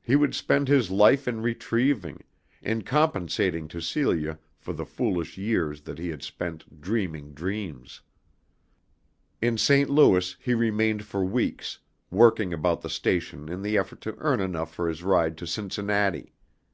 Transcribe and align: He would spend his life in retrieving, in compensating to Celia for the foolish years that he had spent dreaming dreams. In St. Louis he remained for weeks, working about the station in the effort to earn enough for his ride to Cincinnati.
He 0.00 0.16
would 0.16 0.34
spend 0.34 0.68
his 0.68 0.90
life 0.90 1.28
in 1.28 1.42
retrieving, 1.42 2.24
in 2.62 2.80
compensating 2.80 3.68
to 3.68 3.82
Celia 3.82 4.38
for 4.58 4.72
the 4.72 4.86
foolish 4.86 5.36
years 5.36 5.82
that 5.82 5.98
he 5.98 6.08
had 6.08 6.22
spent 6.22 6.80
dreaming 6.80 7.34
dreams. 7.34 8.00
In 9.42 9.58
St. 9.58 9.90
Louis 9.90 10.34
he 10.40 10.54
remained 10.54 11.04
for 11.04 11.22
weeks, 11.22 11.78
working 12.10 12.54
about 12.54 12.80
the 12.80 12.88
station 12.88 13.50
in 13.50 13.60
the 13.60 13.76
effort 13.76 14.00
to 14.00 14.16
earn 14.16 14.40
enough 14.40 14.72
for 14.74 14.88
his 14.88 15.02
ride 15.02 15.36
to 15.36 15.46
Cincinnati. 15.46 16.32